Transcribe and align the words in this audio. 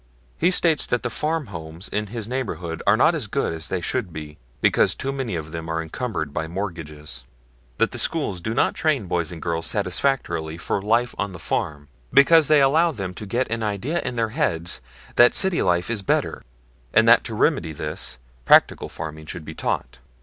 He 0.39 0.49
states 0.49 0.87
that 0.87 1.03
the 1.03 1.11
farm 1.11 1.45
homes 1.53 1.87
in 1.87 2.07
his 2.07 2.27
neighborhood 2.27 2.81
are 2.87 2.97
not 2.97 3.13
as 3.13 3.27
good 3.27 3.53
as 3.53 3.67
they 3.67 3.81
should 3.81 4.11
be 4.11 4.39
because 4.59 4.95
too 4.95 5.11
many 5.11 5.35
of 5.35 5.51
them 5.51 5.69
are 5.69 5.79
encumbered 5.79 6.33
by 6.33 6.47
mortgages; 6.47 7.23
that 7.77 7.91
the 7.91 7.99
schools 7.99 8.41
do 8.41 8.55
not 8.55 8.73
train 8.73 9.05
boys 9.05 9.31
and 9.31 9.39
girls 9.43 9.67
satisfactorily 9.67 10.57
for 10.57 10.81
life 10.81 11.13
on 11.19 11.33
the 11.33 11.39
farm, 11.39 11.87
because 12.11 12.47
they 12.47 12.61
allow 12.63 12.91
them 12.91 13.13
to 13.13 13.27
get 13.27 13.47
an 13.51 13.61
idea 13.61 14.01
in 14.01 14.15
their 14.15 14.29
heads 14.29 14.81
that 15.17 15.35
city 15.35 15.61
life 15.61 15.87
is 15.91 16.01
better, 16.01 16.41
and 16.91 17.07
that 17.07 17.23
to 17.25 17.35
remedy 17.35 17.71
this 17.71 18.17
practical 18.43 18.89
farming 18.89 19.27
should 19.27 19.45
be 19.45 19.53
taught. 19.53 19.99